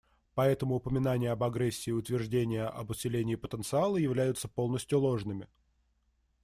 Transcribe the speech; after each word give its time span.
Поэтому 0.33 0.73
упоминания 0.77 1.29
об 1.29 1.43
агрессии 1.43 1.91
и 1.91 1.93
утверждения 1.93 2.65
об 2.65 2.89
усилении 2.89 3.35
потенциала 3.35 3.97
являются 3.97 4.47
полностью 4.47 4.99
ложными. 4.99 5.47